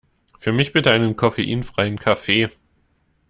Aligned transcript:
Für 0.39 0.51
mich 0.51 0.73
bitte 0.73 0.89
einen 0.89 1.15
koffeinfreien 1.15 1.99
Kaffee! 1.99 2.49